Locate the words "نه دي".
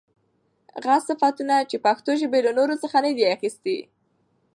3.05-3.25